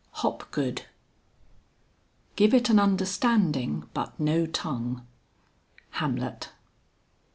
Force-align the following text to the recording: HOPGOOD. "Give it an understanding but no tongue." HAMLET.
HOPGOOD. 0.23 0.85
"Give 2.35 2.55
it 2.55 2.71
an 2.71 2.79
understanding 2.79 3.87
but 3.93 4.19
no 4.19 4.47
tongue." 4.47 5.05
HAMLET. 5.91 6.49